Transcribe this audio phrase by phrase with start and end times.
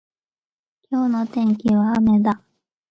[0.89, 2.41] 今日の天気は雨だ。